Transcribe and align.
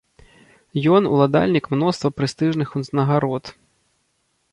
Ён 0.99 1.03
ўладальнік 1.17 1.65
мноства 1.75 2.09
прэстыжных 2.21 2.69
узнагарод. 2.81 3.53